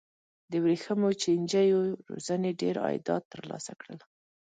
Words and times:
د 0.51 0.53
ورېښمو 0.63 1.09
چینجیو 1.21 1.79
روزنې 2.09 2.51
ډېر 2.61 2.75
عایدات 2.85 3.23
ترلاسه 3.33 3.71
کړل. 3.79 3.99